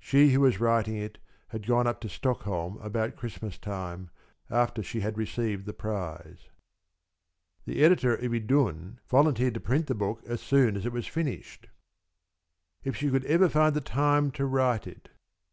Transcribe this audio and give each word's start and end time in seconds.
She 0.00 0.30
who 0.30 0.40
was 0.40 0.58
writing 0.58 0.96
it 0.96 1.18
had 1.50 1.64
gone 1.64 1.86
up 1.86 2.00
to 2.00 2.08
Stockholm 2.08 2.80
around 2.82 3.14
Christmas 3.14 3.56
time, 3.56 4.10
after 4.50 4.82
she 4.82 4.98
had 4.98 5.16
received 5.16 5.64
the 5.64 5.72
prize. 5.72 6.48
The 7.66 7.84
editor 7.84 8.16
of 8.16 8.34
Idun 8.34 8.98
volunteered 9.06 9.54
to 9.54 9.60
print 9.60 9.86
the 9.86 9.94
book 9.94 10.24
as 10.26 10.40
soon 10.40 10.74
as 10.76 10.84
it 10.86 10.92
was 10.92 11.06
finished. 11.06 11.68
If 12.82 12.96
she 12.96 13.10
could 13.12 13.24
ever 13.26 13.48
find 13.48 13.84
time 13.86 14.32
to 14.32 14.44
write 14.44 14.88
it! 14.88 15.08